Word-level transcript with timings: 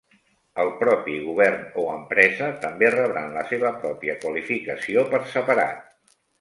El 0.61 0.69
propi 0.77 1.17
govern 1.25 1.67
o 1.81 1.83
empresa 1.97 2.49
també 2.65 2.91
rebran 2.97 3.31
la 3.37 3.45
seva 3.53 3.75
pròpia 3.85 4.19
qualificació 4.27 5.07
per 5.15 5.25
separat. 5.39 5.89